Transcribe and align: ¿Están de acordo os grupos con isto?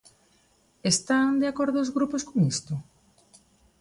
¿Están 0.91 1.27
de 1.41 1.47
acordo 1.51 1.77
os 1.83 1.93
grupos 1.97 2.25
con 2.27 2.37
isto? 2.53 2.73